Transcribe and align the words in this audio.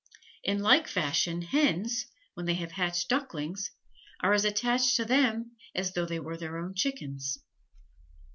In 0.43 0.63
like 0.63 0.87
fashion 0.87 1.43
hens, 1.43 2.07
when 2.33 2.47
they 2.47 2.55
have 2.55 2.71
hatched 2.71 3.07
ducklings, 3.07 3.69
are 4.23 4.33
as 4.33 4.43
attached 4.43 4.95
to 4.95 5.05
them 5.05 5.51
as 5.75 5.93
though 5.93 6.07
they 6.07 6.19
were 6.19 6.37
their 6.37 6.57
own 6.57 6.73
chickens. 6.73 7.37